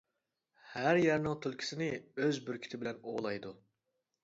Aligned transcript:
ھەر 0.75 0.99
يەرنىڭ 1.01 1.35
تۈلكىسىنى 1.43 1.91
ئۆز 2.23 2.41
بۈركۈتى 2.49 2.83
بىلەن 2.85 3.07
ئوۋلايدۇ. 3.13 3.57